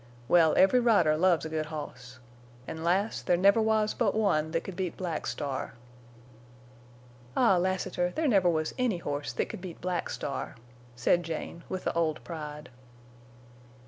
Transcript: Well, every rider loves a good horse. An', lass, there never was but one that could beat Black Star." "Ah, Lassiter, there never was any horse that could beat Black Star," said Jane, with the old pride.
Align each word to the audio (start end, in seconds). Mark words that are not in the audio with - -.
Well, 0.27 0.55
every 0.57 0.79
rider 0.79 1.15
loves 1.15 1.45
a 1.45 1.49
good 1.49 1.67
horse. 1.67 2.17
An', 2.65 2.83
lass, 2.83 3.21
there 3.21 3.37
never 3.37 3.61
was 3.61 3.93
but 3.93 4.15
one 4.15 4.49
that 4.49 4.63
could 4.63 4.75
beat 4.75 4.97
Black 4.97 5.27
Star." 5.27 5.75
"Ah, 7.37 7.57
Lassiter, 7.57 8.09
there 8.15 8.27
never 8.27 8.49
was 8.49 8.73
any 8.79 8.97
horse 8.97 9.31
that 9.33 9.47
could 9.49 9.61
beat 9.61 9.79
Black 9.79 10.09
Star," 10.09 10.55
said 10.95 11.21
Jane, 11.21 11.63
with 11.69 11.83
the 11.83 11.93
old 11.93 12.23
pride. 12.23 12.69